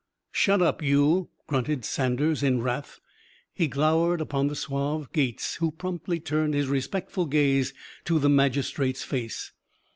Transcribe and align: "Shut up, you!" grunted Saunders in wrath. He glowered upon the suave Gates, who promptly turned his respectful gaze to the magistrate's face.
"Shut 0.31 0.63
up, 0.63 0.81
you!" 0.81 1.29
grunted 1.45 1.85
Saunders 1.85 2.41
in 2.41 2.63
wrath. 2.63 2.99
He 3.53 3.67
glowered 3.67 4.19
upon 4.19 4.47
the 4.47 4.55
suave 4.55 5.11
Gates, 5.13 5.57
who 5.57 5.69
promptly 5.69 6.19
turned 6.19 6.55
his 6.55 6.69
respectful 6.69 7.27
gaze 7.27 7.71
to 8.05 8.17
the 8.17 8.27
magistrate's 8.27 9.03
face. 9.03 9.51